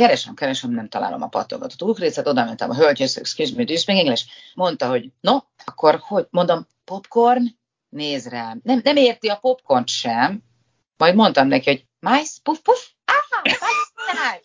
[0.00, 4.24] keresem, keresem, nem találom a pattogatott ukrécet, oda mentem a hölgyhöz, excuse me, speak English?
[4.54, 7.44] Mondta, hogy no, akkor hogy, mondom, popcorn?
[7.88, 8.60] Néz rám.
[8.62, 10.42] Nem, nem érti a popcorn sem.
[10.96, 14.40] Majd mondtam neki, hogy mais, puff, puff, ah, mais,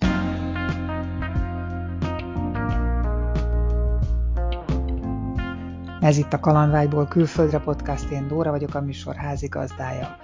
[6.02, 10.18] Ez itt a Kalandvágyból külföldre podcast, én Dóra vagyok a műsor házigazdája.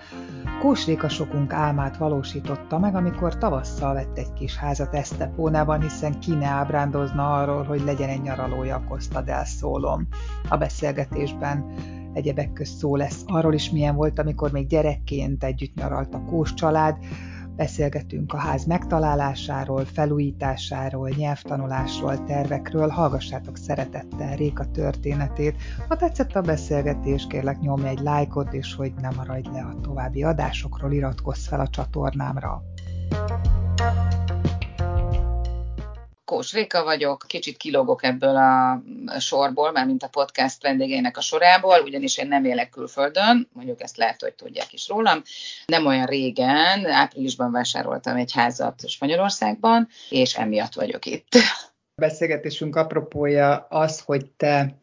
[0.61, 6.33] Kós Réka sokunk álmát valósította meg, amikor tavasszal vett egy kis házat Esztepónában, hiszen ki
[6.33, 10.07] ne ábrándozna arról, hogy legyen egy nyaralója a Costa del Solon.
[10.49, 11.73] A beszélgetésben
[12.13, 16.53] egyebek közt szó lesz arról is, milyen volt, amikor még gyerekként együtt nyaralt a Kós
[16.53, 16.97] család,
[17.55, 22.89] Beszélgetünk a ház megtalálásáról, felújításáról, nyelvtanulásról, tervekről.
[22.89, 25.55] Hallgassátok szeretettel Réka történetét.
[25.87, 30.23] Ha tetszett a beszélgetés, kérlek nyomj egy lájkot, és hogy ne maradj le a további
[30.23, 32.63] adásokról, iratkozz fel a csatornámra.
[36.31, 38.81] Kós Réka vagyok, kicsit kilógok ebből a
[39.20, 43.97] sorból, már mint a podcast vendégeinek a sorából, ugyanis én nem élek külföldön, mondjuk ezt
[43.97, 45.22] lehet, hogy tudják is rólam.
[45.66, 51.33] Nem olyan régen, áprilisban vásároltam egy házat Spanyolországban, és emiatt vagyok itt.
[51.95, 54.77] A beszélgetésünk apropója az, hogy te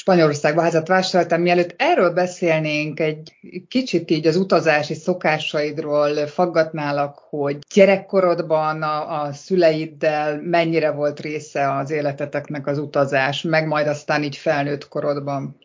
[0.00, 1.40] Spanyolországba házat vásároltam.
[1.40, 3.32] Mielőtt erről beszélnénk, egy
[3.68, 11.90] kicsit így az utazási szokásaidról faggatnálak, hogy gyerekkorodban a, a szüleiddel mennyire volt része az
[11.90, 15.56] életeteknek az utazás, meg majd aztán így felnőtt korodban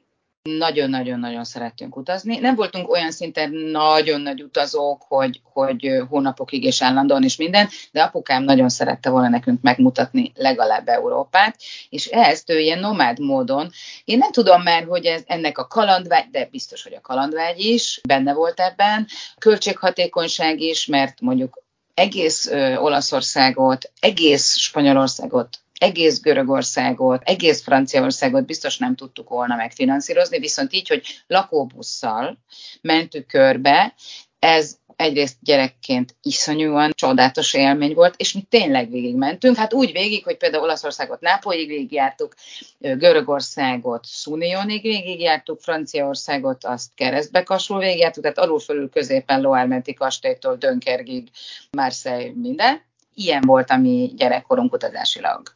[0.50, 2.38] nagyon-nagyon-nagyon szerettünk utazni.
[2.38, 8.02] Nem voltunk olyan szinten nagyon nagy utazók, hogy, hogy hónapokig és állandóan is minden, de
[8.02, 11.58] apukám nagyon szerette volna nekünk megmutatni legalább Európát,
[11.90, 13.70] és ezt ő ilyen nomád módon,
[14.04, 18.02] én nem tudom már, hogy ez ennek a kalandvágy, de biztos, hogy a kalandvágy is
[18.08, 28.46] benne volt ebben, költséghatékonyság is, mert mondjuk egész Olaszországot, egész Spanyolországot egész Görögországot, egész Franciaországot
[28.46, 32.38] biztos nem tudtuk volna megfinanszírozni, viszont így, hogy lakóbusszal
[32.82, 33.94] mentük körbe,
[34.40, 39.56] ez egyrészt gyerekként iszonyúan csodálatos élmény volt, és mi tényleg végigmentünk.
[39.56, 42.34] Hát úgy végig, hogy például Olaszországot Nápolyig végigjártuk,
[42.80, 51.30] Görögországot Szunionig végigjártuk, Franciaországot azt keresztbe kasul végigjártuk, tehát alul fölül középen Loármenti kastélytól Dönkergig,
[51.72, 52.82] Marseille, minden.
[53.14, 55.56] Ilyen volt a mi gyerekkorunk utazásilag.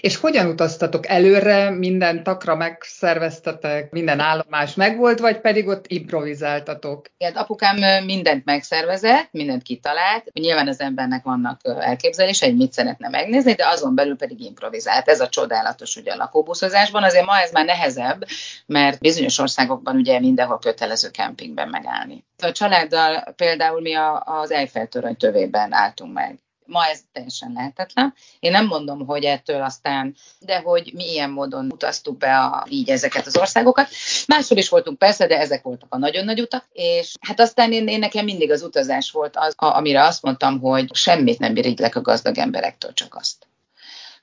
[0.00, 7.06] És hogyan utaztatok előre, minden takra megszerveztetek, minden állomás megvolt, vagy pedig ott improvizáltatok?
[7.18, 10.30] Igen, apukám mindent megszervezett, mindent kitalált.
[10.32, 15.08] Nyilván az embernek vannak elképzelései, mit szeretne megnézni, de azon belül pedig improvizált.
[15.08, 17.02] Ez a csodálatos ugye a lakóbuszozásban.
[17.02, 18.24] Azért ma ez már nehezebb,
[18.66, 22.24] mert bizonyos országokban ugye mindenhol kötelező kempingben megállni.
[22.42, 23.94] A családdal például mi
[24.24, 28.14] az Eiffel torony tövében álltunk meg Ma ez teljesen lehetetlen.
[28.38, 32.90] Én nem mondom, hogy ettől aztán, de hogy mi ilyen módon utaztuk be a, így
[32.90, 33.88] ezeket az országokat.
[34.26, 37.88] Máshol is voltunk persze, de ezek voltak a nagyon nagy utak, és hát aztán én,
[37.88, 42.00] én nekem mindig az utazás volt az, amire azt mondtam, hogy semmit nem irigylek a
[42.00, 43.46] gazdag emberektől, csak azt.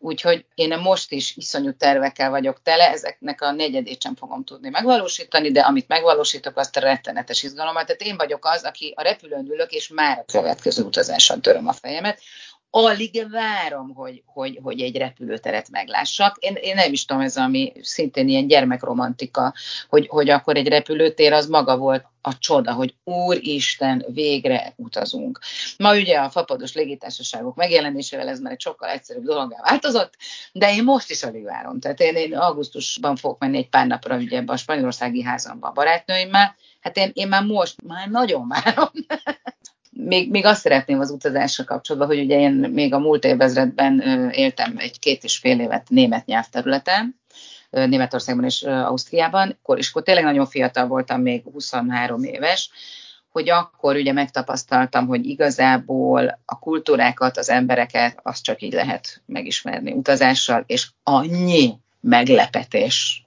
[0.06, 5.52] Úgyhogy én most is iszonyú tervekkel vagyok tele, ezeknek a negyedét sem fogom tudni megvalósítani,
[5.52, 7.84] de amit megvalósítok, azt a rettenetes izgalommal.
[7.84, 11.74] Tehát én vagyok az, aki a repülőn ülök, és már a következő utazáson töröm a
[11.74, 12.20] fejemet
[12.76, 16.38] alig várom, hogy, hogy, hogy egy repülőteret meglássak.
[16.40, 19.54] Én, én nem is tudom, ez ami szintén ilyen gyermekromantika,
[19.90, 25.40] hogy, hogy akkor egy repülőtér az maga volt a csoda, hogy úristen, végre utazunk.
[25.78, 30.14] Ma ugye a fapados légitársaságok megjelenésével ez már egy sokkal egyszerűbb dologá változott,
[30.52, 31.80] de én most is alig várom.
[31.80, 35.72] Tehát én, én augusztusban fogok menni egy pár napra ugye ebbe a spanyolországi házamba a
[35.72, 38.90] barátnőimmel, hát én, én már most már nagyon várom.
[39.94, 44.00] Még, még azt szeretném az utazással kapcsolatban, hogy ugye én még a múlt évezredben
[44.32, 47.22] éltem egy két és fél évet német nyelvterületen,
[47.70, 52.70] Németországban és Ausztriában, akkor, és akkor tényleg nagyon fiatal voltam, még 23 éves,
[53.32, 59.92] hogy akkor ugye megtapasztaltam, hogy igazából a kultúrákat, az embereket, azt csak így lehet megismerni
[59.92, 63.26] utazással, és annyi meglepetés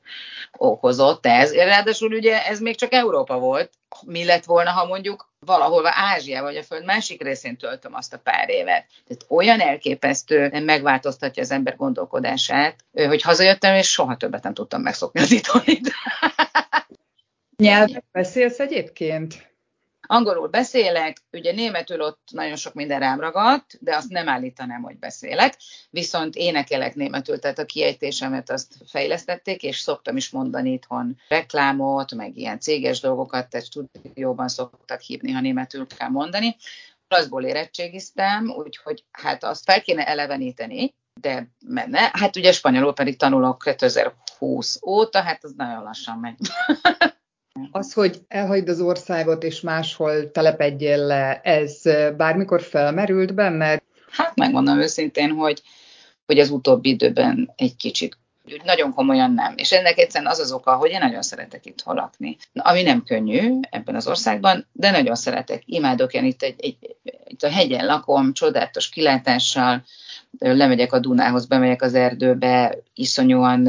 [0.57, 1.55] okozott ez.
[1.55, 3.71] Ráadásul ugye ez még csak Európa volt.
[4.07, 8.19] Mi lett volna, ha mondjuk valahol Ázsia vagy a Föld másik részén töltöm azt a
[8.19, 8.87] pár évet.
[9.07, 15.21] Tehát olyan elképesztő megváltoztatja az ember gondolkodását, hogy hazajöttem, és soha többet nem tudtam megszokni
[15.21, 15.93] az itonit.
[17.57, 19.55] Nyelvet beszélsz egyébként?
[20.07, 24.99] Angolul beszélek, ugye németül ott nagyon sok minden rám ragadt, de azt nem állítanám, hogy
[24.99, 25.57] beszélek.
[25.91, 32.37] Viszont énekelek németül, tehát a kiejtésemet azt fejlesztették, és szoktam is mondani itthon reklámot, meg
[32.37, 36.57] ilyen céges dolgokat, tehát stúdióban szoktak hívni, ha németül kell mondani.
[37.09, 42.11] olaszból érettségiztem, úgyhogy hát azt fel kéne eleveníteni, de menne.
[42.13, 46.37] Hát ugye spanyolul pedig tanulok 2020 óta, hát az nagyon lassan megy.
[47.71, 51.83] Az, hogy elhagyd az országot és máshol telepedjél le, ez
[52.17, 53.83] bármikor felmerült benned?
[54.11, 55.63] Hát megmondom őszintén, hogy,
[56.27, 58.19] hogy az utóbbi időben egy kicsit
[58.53, 59.55] úgy nagyon komolyan nem.
[59.57, 62.37] És ennek egyszerűen az az oka, hogy én nagyon szeretek itt lakni.
[62.55, 65.63] Ami nem könnyű ebben az országban, de nagyon szeretek.
[65.65, 66.97] Imádok én itt, egy, egy,
[67.29, 69.85] itt a hegyen lakom, csodálatos kilátással,
[70.39, 73.65] lemegyek a Dunához, bemegyek az erdőbe, iszonyúan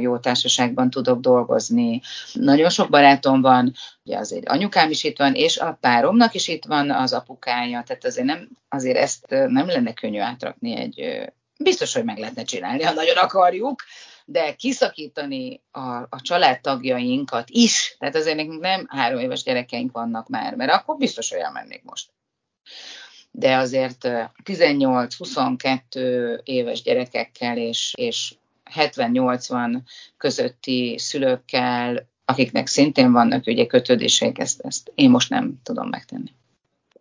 [0.00, 2.00] jó társaságban tudok dolgozni.
[2.32, 3.72] Nagyon sok barátom van,
[4.04, 8.04] ugye azért anyukám is itt van, és a páromnak is itt van az apukája, tehát
[8.04, 11.28] azért nem, azért ezt nem lenne könnyű átrakni egy,
[11.58, 13.82] biztos, hogy meg lehetne csinálni, ha nagyon akarjuk,
[14.24, 20.54] de kiszakítani a, a családtagjainkat is, tehát azért nekünk nem három éves gyerekeink vannak már,
[20.54, 22.10] mert akkor biztos olyan mennék most
[23.38, 24.08] de azért
[24.44, 28.34] 18-22 éves gyerekekkel és, és
[28.74, 29.78] 70-80
[30.16, 36.32] közötti szülőkkel, akiknek szintén vannak ugye kötődéseik, ezt, ezt én most nem tudom megtenni.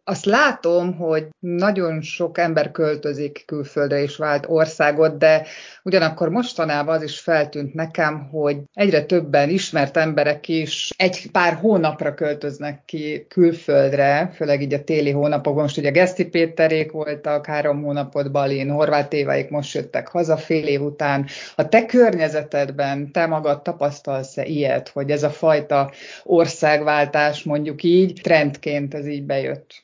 [0.08, 5.46] Azt látom, hogy nagyon sok ember költözik külföldre és vált országot, de
[5.84, 12.14] ugyanakkor mostanában az is feltűnt nekem, hogy egyre többen ismert emberek is egy pár hónapra
[12.14, 15.64] költöznek ki külföldre, főleg így a téli hónapokban.
[15.64, 20.82] Most ugye Geszti Péterék voltak három hónapot Balin, Horváth Éváik most jöttek haza fél év
[20.82, 21.26] után.
[21.56, 25.92] A te környezetedben te magad tapasztalsz-e ilyet, hogy ez a fajta
[26.24, 29.84] országváltás mondjuk így trendként ez így bejött?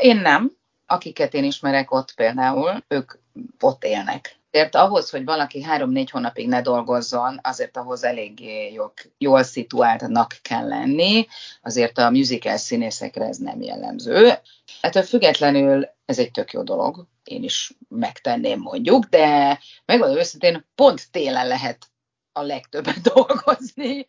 [0.00, 0.56] Én nem.
[0.86, 3.12] Akiket én ismerek ott például, ők
[3.60, 10.36] ott élnek.Ért ahhoz, hogy valaki három-négy hónapig ne dolgozzon, azért ahhoz eléggé jól, jól szituáltnak
[10.42, 11.26] kell lenni,
[11.62, 14.32] azért a musical színészekre ez nem jellemző.
[14.80, 21.10] Ettől függetlenül ez egy tök jó dolog, én is megtenném mondjuk, de megmondom őszintén, pont
[21.10, 21.86] télen lehet
[22.32, 24.06] a legtöbbet dolgozni,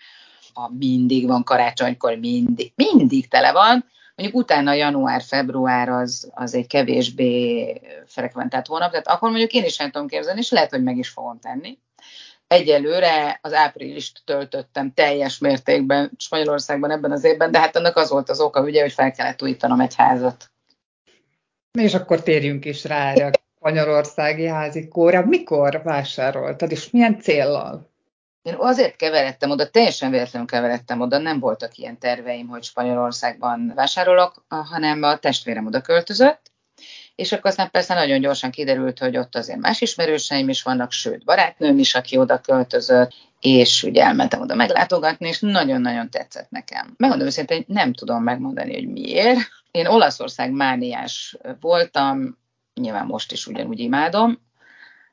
[0.53, 3.85] ha mindig van karácsonykor, mindig, mindig tele van,
[4.19, 9.89] Mondjuk utána január-február az, az egy kevésbé frekventált hónap, tehát akkor mondjuk én is el
[9.89, 11.77] tudom képzelni, és lehet, hogy meg is fogom tenni.
[12.47, 18.29] Egyelőre az áprilist töltöttem teljes mértékben Spanyolországban ebben az évben, de hát annak az volt
[18.29, 20.51] az oka, ugye, hogy fel kellett újítanom egy házat.
[21.79, 25.25] És akkor térjünk is rá erre a spanyolországi házikóra.
[25.25, 27.88] Mikor vásároltad, és milyen céllal?
[28.41, 34.45] Én azért keveredtem oda, teljesen véletlenül keveredtem oda, nem voltak ilyen terveim, hogy Spanyolországban vásárolok,
[34.47, 36.51] hanem a testvérem oda költözött,
[37.15, 41.23] és akkor aztán persze nagyon gyorsan kiderült, hogy ott azért más ismerőseim is vannak, sőt,
[41.23, 46.93] barátnőm is, aki oda költözött, és ugye elmentem oda meglátogatni, és nagyon-nagyon tetszett nekem.
[46.97, 49.39] Megmondom őszintén, nem tudom megmondani, hogy miért.
[49.71, 52.37] Én Olaszország mániás voltam,
[52.73, 54.48] nyilván most is ugyanúgy imádom,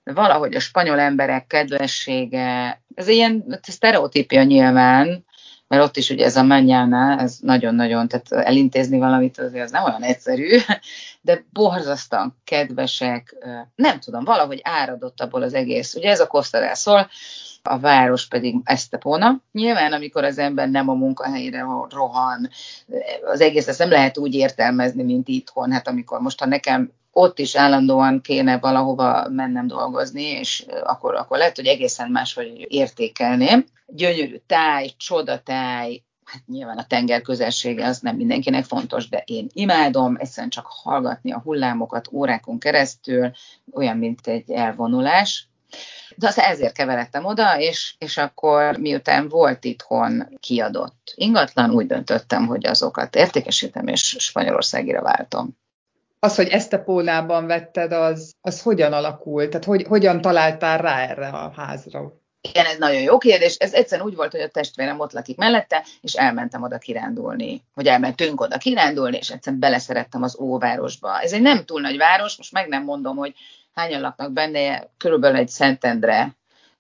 [0.06, 5.24] de valahogy a spanyol emberek kedvessége, ez ilyen sztereotípia nyilván,
[5.68, 9.84] mert ott is ugye ez a mennyána, ez nagyon-nagyon, tehát elintézni valamit azért az nem
[9.84, 10.58] olyan egyszerű,
[11.20, 13.34] de borzasztóan kedvesek,
[13.74, 15.94] nem tudom, valahogy áradott abból az egész.
[15.94, 17.08] Ugye ez a Costa szól,
[17.66, 19.40] a város pedig Estepona.
[19.52, 22.48] Nyilván, amikor az ember nem a munkahelyre rohan,
[23.24, 25.72] az egész ezt nem lehet úgy értelmezni, mint itthon.
[25.72, 31.38] Hát amikor most, ha nekem ott is állandóan kéne valahova mennem dolgozni, és akkor, akkor
[31.38, 33.64] lehet, hogy egészen máshogy értékelném.
[33.87, 40.16] Gyönyörű táj, csodatáj, hát nyilván a tenger közelsége az nem mindenkinek fontos, de én imádom
[40.18, 43.30] egyszerűen csak hallgatni a hullámokat órákon keresztül,
[43.73, 45.49] olyan, mint egy elvonulás.
[46.16, 52.46] De az ezért keveredtem oda, és, és akkor miután volt itthon kiadott ingatlan, úgy döntöttem,
[52.46, 55.56] hogy azokat értékesítem, és Spanyolországira váltom
[56.26, 59.50] az, hogy Esztepónában vetted, az, az hogyan alakult?
[59.50, 62.12] Tehát hogy, hogyan találtál rá erre a házra?
[62.40, 63.56] Igen, ez nagyon jó kérdés.
[63.56, 67.87] Ez egyszerűen úgy volt, hogy a testvérem ott lakik mellette, és elmentem oda kirándulni, vagy
[67.87, 71.20] elmentünk oda kirándulni, és egyszerűen beleszerettem az óvárosba.
[71.20, 73.35] Ez egy nem túl nagy város, most meg nem mondom, hogy
[73.76, 76.37] hányan laknak benne, körülbelül egy Szentendre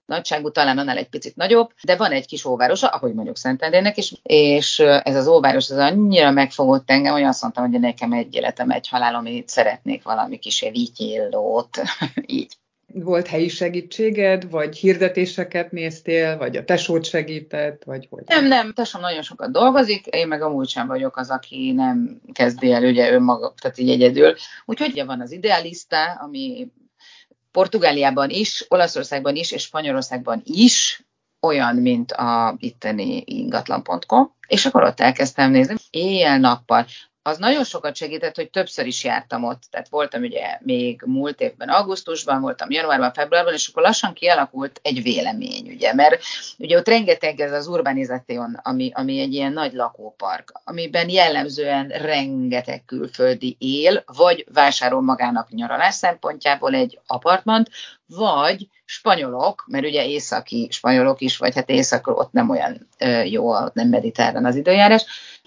[0.06, 4.14] nagyságú, talán annál egy picit nagyobb, de van egy kis óvárosa, ahogy mondjuk Szentendrének is,
[4.22, 8.70] és ez az óváros az annyira megfogott engem, hogy azt mondtam, hogy nekem egy életem,
[8.70, 11.80] egy halálom, itt szeretnék valami kis vityillót,
[12.26, 12.56] így.
[12.92, 18.22] Volt helyi segítséged, vagy hirdetéseket néztél, vagy a tesót segített, vagy hogy?
[18.26, 22.72] Nem, nem, tesóm nagyon sokat dolgozik, én meg amúgy sem vagyok az, aki nem kezdi
[22.72, 24.34] el ugye önmaga, tehát így egyedül.
[24.64, 26.70] Úgyhogy ugye van az idealista, ami
[27.56, 31.04] Portugáliában is, Olaszországban is és Spanyolországban is
[31.40, 36.86] olyan, mint a itteni ingatlan.com, és akkor ott elkezdtem nézni, éjjel-nappal.
[37.26, 39.62] Az nagyon sokat segített, hogy többször is jártam ott.
[39.70, 45.02] Tehát voltam ugye még múlt évben augusztusban, voltam januárban, februárban, és akkor lassan kialakult egy
[45.02, 46.22] vélemény, ugye, mert
[46.58, 52.82] ugye ott rengeteg ez az urbanizáción, ami, ami egy ilyen nagy lakópark, amiben jellemzően rengeteg
[52.84, 57.70] külföldi él, vagy vásárol magának nyaralás szempontjából egy apartmant,
[58.06, 62.88] vagy spanyolok, mert ugye északi spanyolok is, vagy hát észak ott nem olyan
[63.24, 65.04] jó, ott nem mediterrán az időjárás,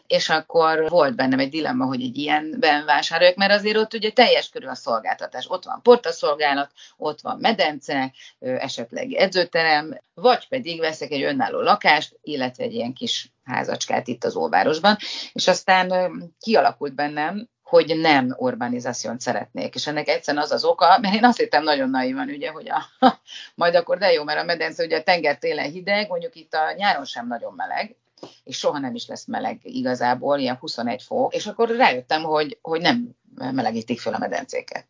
[0.10, 4.50] és akkor volt bennem egy dilemma, hogy egy ilyenben vásároljak, mert azért ott ugye teljes
[4.50, 5.46] körül a szolgáltatás.
[5.50, 12.64] Ott van portaszolgálat, ott van medence, esetleg edzőterem, vagy pedig veszek egy önálló lakást, illetve
[12.64, 14.98] egy ilyen kis házacskát itt az Óvárosban,
[15.34, 19.76] és aztán kialakult bennem, hogy nem urbanizációt szeretnék.
[19.76, 22.84] És ennek egyszerűen az az oka, mert én azt hittem nagyon naivan, ugye, hogy a,
[23.56, 26.74] majd akkor de jó, mert a medence ugye a tenger télen hideg, mondjuk itt a
[26.76, 27.96] nyáron sem nagyon meleg,
[28.44, 32.82] és soha nem is lesz meleg igazából, ilyen 21 fok, és akkor rájöttem, hogy, hogy
[32.82, 34.86] nem melegítik fel a medencéket.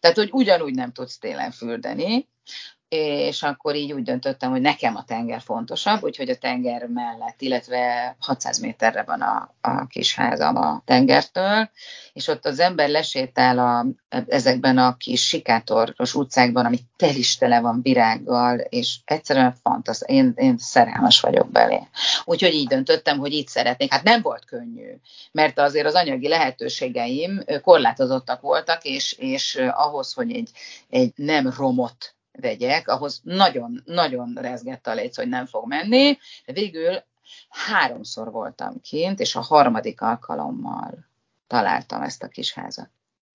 [0.00, 2.28] Tehát, hogy ugyanúgy nem tudsz télen fürdeni,
[2.88, 8.16] és akkor így úgy döntöttem, hogy nekem a tenger fontosabb, úgyhogy a tenger mellett, illetve
[8.18, 11.70] 600 méterre van a, a kis házam a tengertől,
[12.12, 13.86] és ott az ember lesétál a,
[14.28, 20.32] ezekben a kis sikátoros utcákban, ami tel is tele van virággal, és egyszerűen fantasztikus, én,
[20.36, 21.80] én szerelmes vagyok belé.
[22.24, 23.92] Úgyhogy így döntöttem, hogy itt szeretnék.
[23.92, 24.94] Hát nem volt könnyű,
[25.32, 30.50] mert azért az anyagi lehetőségeim korlátozottak voltak, és, és ahhoz, hogy egy,
[30.88, 37.02] egy nem romot vegyek, ahhoz nagyon-nagyon rezgett a léc, hogy nem fog menni, végül
[37.48, 41.06] háromszor voltam kint, és a harmadik alkalommal
[41.46, 42.90] találtam ezt a kis házat.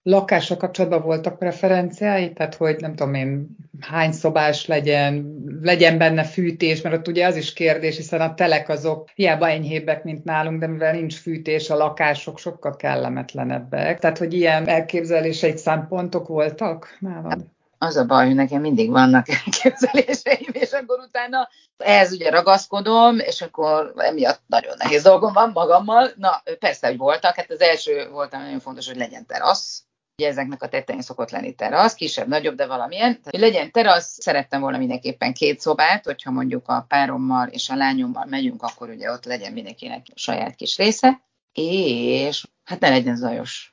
[0.05, 3.47] Lakással kapcsolatban voltak preferenciái, tehát hogy nem tudom én,
[3.79, 8.69] hány szobás legyen, legyen benne fűtés, mert ott ugye az is kérdés, hiszen a telek
[8.69, 13.99] azok hiába enyhébbek, mint nálunk, de mivel nincs fűtés, a lakások sokkal kellemetlenebbek.
[13.99, 17.45] Tehát, hogy ilyen elképzeléseid szempontok voltak nálad?
[17.83, 23.41] Az a baj, hogy nekem mindig vannak elképzeléseim, és akkor utána ehhez ugye ragaszkodom, és
[23.41, 26.11] akkor emiatt nagyon nehéz dolgom van magammal.
[26.15, 29.83] Na, persze, hogy voltak, hát az első voltam nagyon fontos, hogy legyen terasz,
[30.17, 33.19] Ugye ezeknek a tetején szokott lenni terasz, kisebb, nagyobb, de valamilyen.
[33.23, 38.25] Hogy legyen terasz, szerettem volna mindenképpen két szobát, hogyha mondjuk a párommal és a lányommal
[38.25, 41.21] megyünk, akkor ugye ott legyen mindenkinek saját kis része,
[41.53, 43.72] és hát ne legyen zajos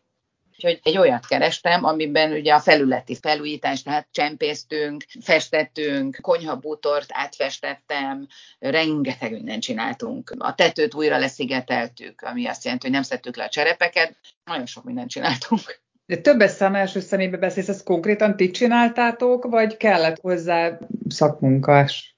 [0.64, 8.26] Úgyhogy egy olyat kerestem, amiben ugye a felületi felújítás, tehát csempésztünk, festettünk, konyhabútort átfestettem,
[8.58, 10.34] rengeteg mindent csináltunk.
[10.38, 14.84] A tetőt újra leszigeteltük, ami azt jelenti, hogy nem szedtük le a cserepeket, nagyon sok
[14.84, 15.80] mindent csináltunk.
[16.06, 22.16] De többes szám első szemébe beszélsz, ezt konkrétan ti csináltátok, vagy kellett hozzá szakmunkás?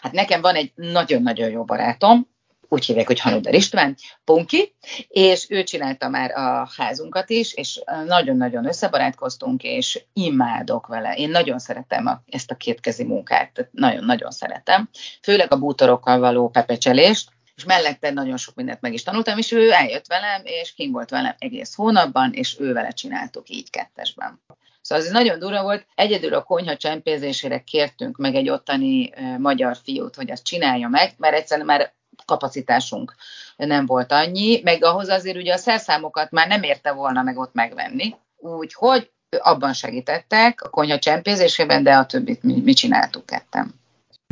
[0.00, 2.28] Hát nekem van egy nagyon-nagyon jó barátom,
[2.72, 4.74] úgy hívják, hogy Hanuder István, Punki,
[5.08, 11.14] és ő csinálta már a házunkat is, és nagyon-nagyon összebarátkoztunk, és imádok vele.
[11.14, 14.88] Én nagyon szeretem a, ezt a kétkezi munkát, nagyon-nagyon szeretem.
[15.22, 19.72] Főleg a bútorokkal való pepecselést, és mellette nagyon sok mindent meg is tanultam, és ő
[19.72, 24.42] eljött velem, és kim volt velem egész hónapban, és ő vele csináltuk így kettesben.
[24.80, 25.86] Szóval ez nagyon durva volt.
[25.94, 31.34] Egyedül a konyha csempézésére kértünk meg egy ottani magyar fiút, hogy azt csinálja meg, mert
[31.34, 31.92] egyszerűen már
[32.24, 33.14] kapacitásunk
[33.56, 37.54] nem volt annyi, meg ahhoz azért ugye a szerszámokat már nem érte volna meg ott
[37.54, 38.14] megvenni.
[38.36, 43.74] Úgyhogy abban segítettek a konyha csempézésében, de a többit mi, mi csináltuk kettem.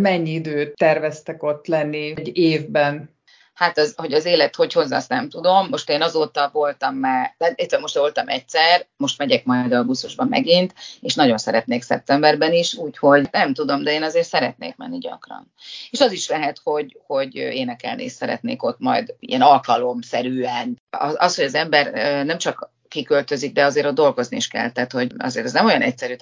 [0.02, 3.16] Mennyi időt terveztek ott lenni egy évben?
[3.59, 5.67] Hát az, hogy az élet hogy hozza, azt nem tudom.
[5.71, 11.15] Most én azóta voltam már, tehát most voltam egyszer, most megyek majd augusztusban megint, és
[11.15, 15.53] nagyon szeretnék szeptemberben is, úgyhogy nem tudom, de én azért szeretnék menni gyakran.
[15.91, 20.81] És az is lehet, hogy, hogy énekelni is szeretnék ott majd ilyen alkalomszerűen.
[20.91, 21.93] Az, az hogy az ember
[22.25, 25.83] nem csak kiköltözik, de azért ott dolgozni is kell, tehát hogy azért ez nem olyan
[25.83, 26.15] egyszerű.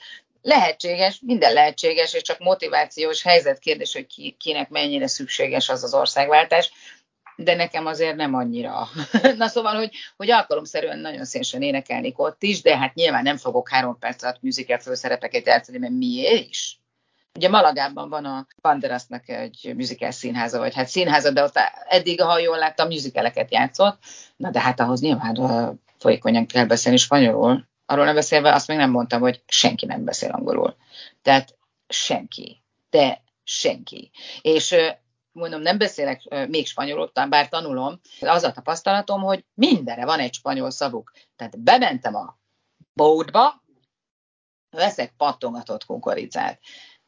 [0.43, 5.95] Lehetséges, minden lehetséges, és csak motivációs helyzet kérdés, hogy ki, kinek mennyire szükséges az az
[5.95, 6.71] országváltás
[7.37, 8.89] de nekem azért nem annyira.
[9.39, 13.69] Na szóval, hogy, hogy alkalomszerűen nagyon szélesen énekelnék ott is, de hát nyilván nem fogok
[13.69, 16.81] három perc alatt musical főszerepeket játszani, mert miért is?
[17.35, 22.39] Ugye Malagában van a Banderasnak egy musical színháza, vagy hát színháza, de ott eddig, ha
[22.39, 23.99] jól láttam, musicaleket játszott.
[24.37, 25.37] Na de hát ahhoz nyilván
[25.99, 27.69] folyékonyan kell beszélni spanyolul.
[27.87, 30.77] Arról nem beszélve, azt még nem mondtam, hogy senki nem beszél angolul.
[31.23, 31.55] Tehát
[31.89, 32.63] senki.
[32.91, 34.11] De senki.
[34.43, 34.77] És
[35.37, 40.71] mondom, nem beszélek még spanyolul, bár tanulom, az a tapasztalatom, hogy mindenre van egy spanyol
[40.71, 41.13] szavuk.
[41.37, 42.39] Tehát bementem a
[42.93, 43.63] bódba,
[44.71, 46.61] veszek pattogatott kukoricát.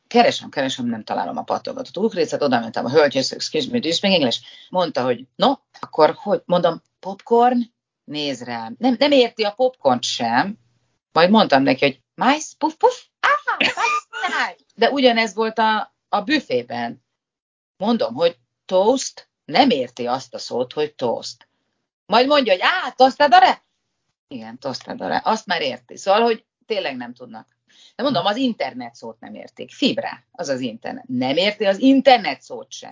[0.07, 4.29] Keresem, keresem, nem találom a pattogatott kukoricát, oda mentem a hölgyhöz, excuse me, do you?
[4.69, 7.61] Mondta, hogy no, akkor hogy, mondom, popcorn?
[8.09, 8.75] néz rám.
[8.79, 10.59] Nem, nem érti a popcorn sem.
[11.13, 17.07] Majd mondtam neki, hogy májsz, puf, puf, áh, de ugyanez volt a, a büfében.
[17.79, 21.49] Mondom, hogy toast, nem érti azt a szót, hogy toast.
[22.07, 23.63] Majd mondja, hogy á, tostadare?
[24.29, 25.21] Igen, tostadare.
[25.25, 25.97] Azt már érti.
[25.97, 27.57] Szóval, hogy tényleg nem tudnak.
[27.97, 29.71] De mondom, az internet szót nem értik.
[29.71, 31.05] Fibra, az az internet.
[31.07, 32.91] Nem érti az internet szót sem.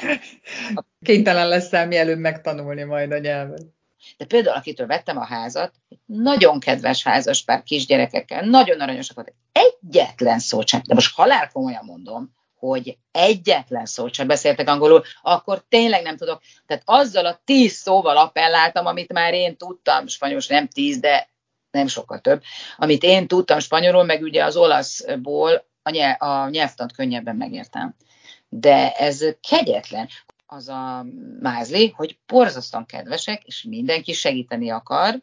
[1.01, 3.63] Kénytelen leszel mielőbb megtanulni majd a nyelvet.
[4.17, 5.75] De például, akitől vettem a házat,
[6.05, 9.35] nagyon kedves házaspár kisgyerekekkel, nagyon aranyosak voltak.
[9.53, 12.35] Egyetlen szót sem, de most halál komolyan mondom,
[12.69, 16.43] hogy egyetlen szót sem beszéltek angolul, akkor tényleg nem tudok.
[16.67, 21.29] Tehát azzal a tíz szóval appelláltam, amit már én tudtam, spanyol nem tíz, de
[21.71, 22.43] nem sokkal több,
[22.77, 27.95] amit én tudtam spanyolul, meg ugye az olaszból a, nyelv, a nyelvtant könnyebben megértem.
[28.49, 30.09] De ez kegyetlen.
[30.47, 31.07] Az a
[31.41, 35.23] mázli, hogy borzasztóan kedvesek, és mindenki segíteni akar,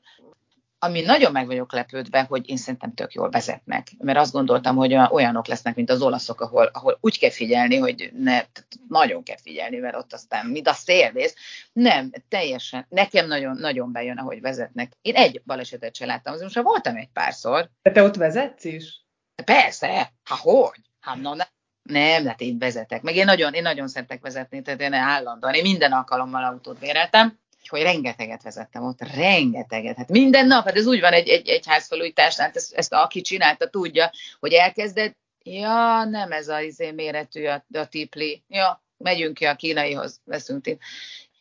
[0.84, 4.94] ami nagyon meg vagyok lepődve, hogy én szerintem tök jól vezetnek, mert azt gondoltam, hogy
[4.94, 8.42] olyanok lesznek, mint az olaszok, ahol, ahol úgy kell figyelni, hogy ne,
[8.88, 11.36] nagyon kell figyelni, mert ott aztán mind a szélvész.
[11.74, 14.92] Nem, teljesen, nekem nagyon, nagyon bejön, ahogy vezetnek.
[15.02, 17.70] Én egy balesetet se láttam, azért most voltam egy párszor.
[17.82, 19.02] De te ott vezetsz is?
[19.46, 20.80] Persze, ha hogy?
[21.00, 21.44] Ha, no, ne,
[21.84, 23.02] nem, hát én vezetek.
[23.02, 27.42] Meg én nagyon, én nagyon szeretek vezetni, tehát én állandóan, én minden alkalommal autót béreltem,
[27.70, 29.98] hogy rengeteget vezettem ott, rengeteget.
[29.98, 33.22] Hát minden nap, hát ez úgy van egy, egy, egy házfelújításnál, hát ezt, ezt aki
[33.22, 39.34] csinálta, tudja, hogy elkezded, ja, nem ez a izé méretű a, a tipli, ja, megyünk
[39.34, 40.82] ki a kínaihoz, veszünk tip.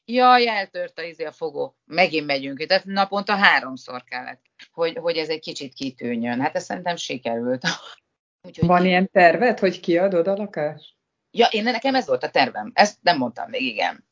[0.04, 2.66] Jaj, eltört a, izé a fogó, megint megyünk ki.
[2.66, 4.40] Tehát naponta háromszor kellett,
[4.72, 6.40] hogy, hogy ez egy kicsit kitűnjön.
[6.40, 7.62] Hát ez szerintem sikerült.
[8.46, 10.94] Úgyhogy Van ilyen tervet, hogy kiadod a lakást?
[11.30, 12.70] Ja, én nekem ez volt a tervem.
[12.74, 14.10] Ezt nem mondtam még, igen.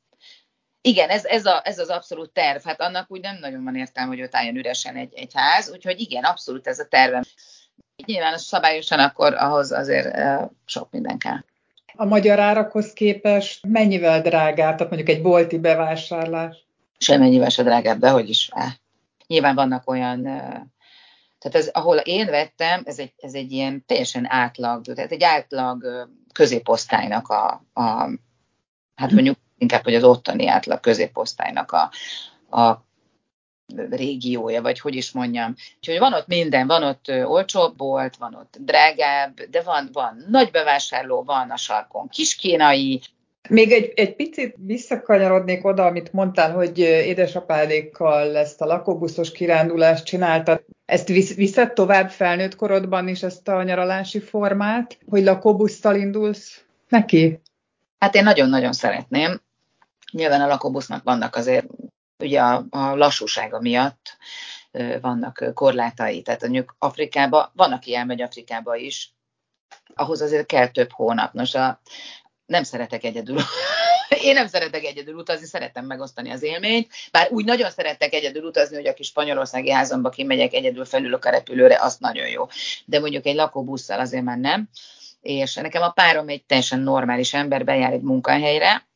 [0.82, 2.64] Igen, ez, ez, a, ez az abszolút terv.
[2.64, 6.00] Hát annak úgy nem nagyon van értelme, hogy ott álljon üresen egy, egy ház, úgyhogy
[6.00, 7.22] igen, abszolút ez a tervem.
[8.06, 10.16] Nyilván szabályosan akkor ahhoz azért
[10.64, 11.44] sok minden kell.
[11.94, 16.66] A magyar árakhoz képest mennyivel drágább, tehát mondjuk egy bolti bevásárlás?
[16.98, 18.48] Semmennyivel se drágább, de hogy is.
[18.52, 18.68] Á.
[19.26, 20.22] Nyilván vannak olyan,
[21.38, 26.08] tehát ez, ahol én vettem, ez egy, ez egy ilyen teljesen átlag, tehát egy átlag
[26.32, 28.10] középosztálynak a, a
[28.94, 31.90] hát mondjuk inkább, hogy az ottani átlag középosztálynak a,
[32.60, 32.84] a
[33.90, 35.54] régiója, vagy hogy is mondjam.
[35.76, 40.50] Úgyhogy van ott minden, van ott olcsóbb bolt, van ott drágább, de van, van nagy
[40.50, 43.00] bevásárló, van a sarkon kiskínai,
[43.48, 50.64] még egy, egy picit visszakanyarodnék oda, amit mondtál, hogy édesapádékkal ezt a lakóbuszos kirándulást csináltad.
[50.84, 57.40] Ezt visz, viszed tovább felnőtt korodban is ezt a nyaralási formát, hogy lakóbusztal indulsz neki?
[57.98, 59.40] Hát én nagyon-nagyon szeretném.
[60.10, 61.66] Nyilván a lakóbusznak vannak azért
[62.18, 64.16] ugye a, a lassúsága miatt
[65.00, 66.22] vannak korlátai.
[66.22, 69.14] Tehát mondjuk Afrikába, van, aki elmegy Afrikába is,
[69.94, 71.32] ahhoz azért kell több hónap.
[71.32, 71.80] Nos, a,
[72.46, 73.38] nem szeretek egyedül.
[74.22, 78.76] Én nem szeretek egyedül utazni, szeretem megosztani az élményt, bár úgy nagyon szeretek egyedül utazni,
[78.76, 82.46] hogy a kis spanyolországi házamba kimegyek, egyedül felülök a repülőre, az nagyon jó.
[82.84, 84.68] De mondjuk egy lakóbusszal azért már nem.
[85.20, 88.89] És nekem a párom egy teljesen normális ember, bejár egy munkahelyre,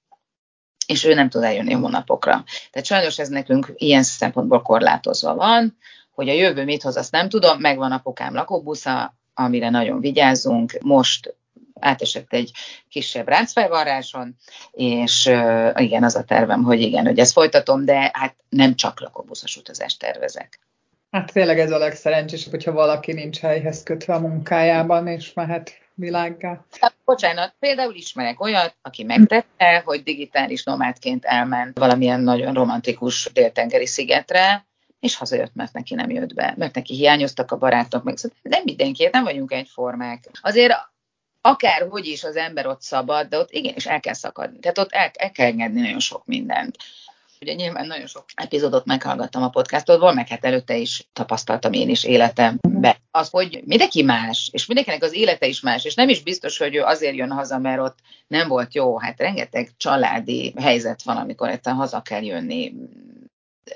[0.87, 2.45] és ő nem tud eljönni hónapokra.
[2.71, 5.77] Tehát sajnos ez nekünk ilyen szempontból korlátozva van,
[6.15, 10.79] hogy a jövő mit hoz, azt nem tudom, megvan apukám lakóbusza, amire nagyon vigyázunk.
[10.81, 11.35] Most
[11.81, 12.51] átesett egy
[12.89, 14.37] kisebb ráncfejvarráson,
[14.71, 19.01] és uh, igen, az a tervem, hogy igen, hogy ezt folytatom, de hát nem csak
[19.01, 20.59] lakóbuszos utazást tervezek.
[21.11, 26.65] Hát tényleg ez a legszerencsésebb, hogyha valaki nincs helyhez kötve a munkájában, és mehet világgá.
[27.05, 34.67] Bocsánat, például ismerek olyat, aki megtette, hogy digitális nomádként elment valamilyen nagyon romantikus déltengeri szigetre,
[35.01, 39.09] és hazajött, mert neki nem jött be, mert neki hiányoztak a barátok, meg nem mindenki,
[39.13, 40.31] nem vagyunk egyformák.
[40.43, 40.75] Azért
[41.41, 44.59] akárhogy is az ember ott szabad, de ott igenis el kell szakadni.
[44.59, 46.77] Tehát ott el, el kell engedni nagyon sok mindent.
[47.45, 52.05] Ugye nyilván nagyon sok epizódot meghallgattam a podcastodból, meg hát előtte is tapasztaltam én is
[52.05, 53.01] életembe.
[53.11, 56.75] Az, hogy mindenki más, és mindenkinek az élete is más, és nem is biztos, hogy
[56.75, 58.99] ő azért jön haza, mert ott nem volt jó.
[58.99, 62.75] Hát rengeteg családi helyzet van, amikor egyszerűen haza kell jönni.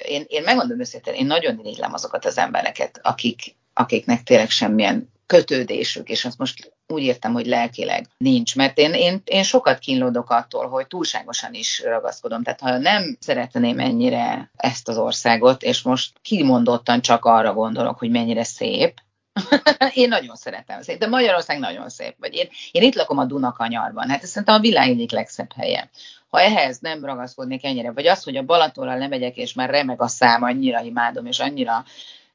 [0.07, 6.09] Én, én megmondom őszintén, én nagyon irigylem azokat az embereket, akik, akiknek tényleg semmilyen kötődésük,
[6.09, 10.69] és azt most úgy értem, hogy lelkileg nincs, mert én, én, én sokat kínlódok attól,
[10.69, 12.43] hogy túlságosan is ragaszkodom.
[12.43, 18.11] Tehát ha nem szeretném ennyire ezt az országot, és most kimondottan csak arra gondolok, hogy
[18.11, 19.01] mennyire szép,
[19.95, 22.15] én nagyon szeretem szép, de Magyarország nagyon szép.
[22.19, 25.91] Vagy én, én itt lakom a Dunakanyarban, hát ez szerintem a világ egyik legszebb helye.
[26.29, 30.09] Ha ehhez nem ragaszkodnék ennyire, vagy az, hogy a Balatonra lemegyek, és már remeg a
[30.09, 31.85] szám, annyira imádom, és annyira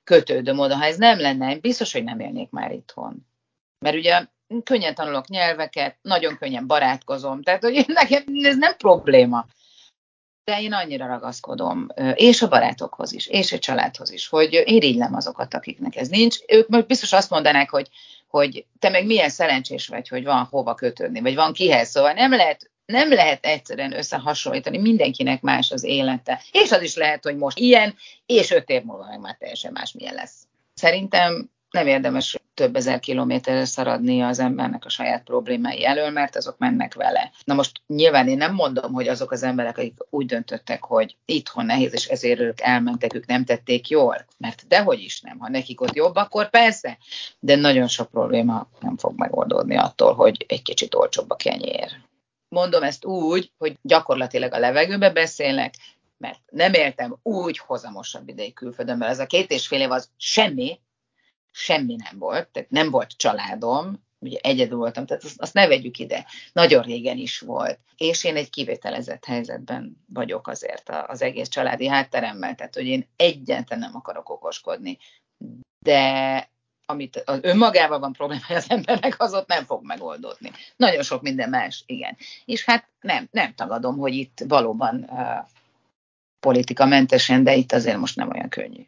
[0.04, 3.28] kötődöm oda, ha ez nem lenne, biztos, hogy nem élnék már itthon.
[3.80, 4.26] Mert ugye
[4.64, 9.46] könnyen tanulok nyelveket, nagyon könnyen barátkozom, tehát hogy nekem ez nem probléma.
[10.44, 15.54] De én annyira ragaszkodom, és a barátokhoz is, és a családhoz is, hogy irigylem azokat,
[15.54, 16.38] akiknek ez nincs.
[16.48, 17.90] Ők most biztos azt mondanák, hogy,
[18.28, 21.90] hogy te meg milyen szerencsés vagy, hogy van hova kötődni, vagy van kihez.
[21.90, 26.42] Szóval nem lehet nem lehet egyszerűen összehasonlítani, mindenkinek más az élete.
[26.52, 29.92] És az is lehet, hogy most ilyen, és öt év múlva meg már teljesen más
[29.92, 30.48] milyen lesz.
[30.74, 36.58] Szerintem nem érdemes több ezer kilométerre szaradni az embernek a saját problémái elől, mert azok
[36.58, 37.32] mennek vele.
[37.44, 41.66] Na most nyilván én nem mondom, hogy azok az emberek, akik úgy döntöttek, hogy itthon
[41.66, 45.82] nehéz, és ezért ők elmentek, ők nem tették jól, mert dehogy is nem, ha nekik
[45.82, 46.98] ott jobb, akkor persze,
[47.40, 51.92] de nagyon sok probléma nem fog megoldódni attól, hogy egy kicsit olcsóbb a kenyér.
[52.54, 55.74] Mondom ezt úgy, hogy gyakorlatilag a levegőbe beszélek,
[56.18, 60.10] mert nem éltem úgy hozamosabb ideig külföldön, mert ez a két és fél év az
[60.18, 60.80] semmi,
[61.52, 66.00] semmi nem volt, tehát nem volt családom, ugye egyedül voltam, tehát azt, azt ne vegyük
[66.00, 66.26] ide.
[66.54, 67.80] Nagyon régen is volt.
[67.98, 73.84] És én egy kivételezett helyzetben vagyok azért az egész családi hátteremmel, tehát hogy én egyáltalán
[73.84, 74.98] nem akarok okoskodni.
[75.80, 76.50] De
[76.94, 80.52] amit az önmagával van problémája az embernek, az ott nem fog megoldódni.
[80.76, 82.18] Nagyon sok minden más, igen.
[82.46, 85.50] És hát nem, nem tagadom, hogy itt valóban uh,
[86.40, 88.88] politika mentesen, de itt azért most nem olyan könnyű.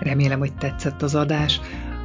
[0.00, 1.60] Remélem, hogy tetszett az adás.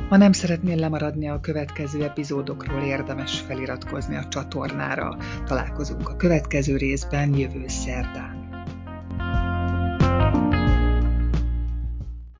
[0.09, 5.17] Ha nem szeretnél lemaradni a következő epizódokról, érdemes feliratkozni a csatornára.
[5.45, 8.34] Találkozunk a következő részben jövő szerdán.